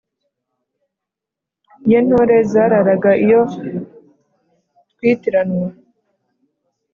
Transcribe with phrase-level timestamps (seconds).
[1.89, 3.41] ye ntore zararaga iyo
[4.91, 5.67] twitiranwa,